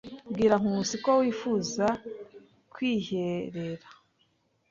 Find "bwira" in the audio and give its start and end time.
0.33-0.55